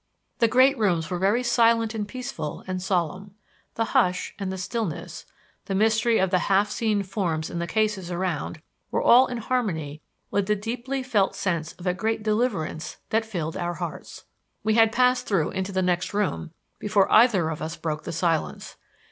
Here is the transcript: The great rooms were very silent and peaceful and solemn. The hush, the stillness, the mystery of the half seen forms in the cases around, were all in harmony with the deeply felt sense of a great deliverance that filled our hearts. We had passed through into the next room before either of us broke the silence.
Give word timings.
The 0.39 0.47
great 0.47 0.79
rooms 0.79 1.11
were 1.11 1.19
very 1.19 1.43
silent 1.43 1.93
and 1.93 2.07
peaceful 2.07 2.63
and 2.65 2.81
solemn. 2.81 3.35
The 3.75 3.85
hush, 3.93 4.33
the 4.39 4.57
stillness, 4.57 5.27
the 5.65 5.75
mystery 5.75 6.17
of 6.17 6.31
the 6.31 6.39
half 6.49 6.71
seen 6.71 7.03
forms 7.03 7.51
in 7.51 7.59
the 7.59 7.67
cases 7.67 8.09
around, 8.09 8.63
were 8.89 9.03
all 9.03 9.27
in 9.27 9.37
harmony 9.37 10.01
with 10.31 10.47
the 10.47 10.55
deeply 10.55 11.03
felt 11.03 11.35
sense 11.35 11.73
of 11.73 11.85
a 11.85 11.93
great 11.93 12.23
deliverance 12.23 12.97
that 13.11 13.25
filled 13.27 13.55
our 13.55 13.75
hearts. 13.75 14.25
We 14.63 14.73
had 14.73 14.91
passed 14.91 15.27
through 15.27 15.51
into 15.51 15.71
the 15.71 15.83
next 15.83 16.15
room 16.15 16.49
before 16.79 17.11
either 17.11 17.49
of 17.51 17.61
us 17.61 17.75
broke 17.75 18.03
the 18.03 18.11
silence. 18.11 18.77